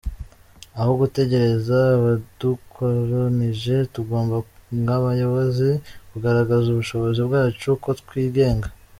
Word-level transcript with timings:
Aho 0.79 0.91
gutegereza 1.01 1.75
abadukolonije 1.97 3.75
tugomba 3.93 4.35
nk’abayobozi 4.81 5.69
kugaragaza 6.11 6.65
ubushobozi 6.69 7.19
bwacu 7.27 7.69
ko 7.83 7.89
twigenga.” 8.01 8.67